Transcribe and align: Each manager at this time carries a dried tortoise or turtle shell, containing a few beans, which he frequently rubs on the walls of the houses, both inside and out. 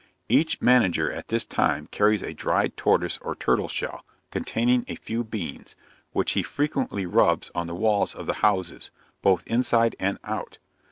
Each 0.29 0.59
manager 0.63 1.11
at 1.11 1.27
this 1.27 1.45
time 1.45 1.85
carries 1.85 2.23
a 2.23 2.33
dried 2.33 2.75
tortoise 2.75 3.19
or 3.19 3.35
turtle 3.35 3.67
shell, 3.67 4.03
containing 4.31 4.83
a 4.87 4.95
few 4.95 5.23
beans, 5.23 5.75
which 6.11 6.31
he 6.31 6.41
frequently 6.41 7.05
rubs 7.05 7.51
on 7.53 7.67
the 7.67 7.75
walls 7.75 8.15
of 8.15 8.25
the 8.25 8.33
houses, 8.41 8.89
both 9.21 9.43
inside 9.45 9.95
and 9.99 10.17
out. 10.23 10.57